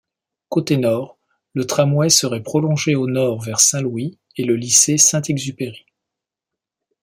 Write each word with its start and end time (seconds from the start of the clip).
Côté 0.49 0.77
nord, 0.77 1.19
le 1.53 1.67
tramway 1.67 2.09
serait 2.09 2.41
prolongé 2.41 2.95
au 2.95 3.05
Nord 3.05 3.39
vers 3.43 3.59
Saint-Louis 3.59 4.17
et 4.35 4.45
le 4.45 4.55
lycée 4.55 4.97
Saint-Exupéry. 4.97 5.85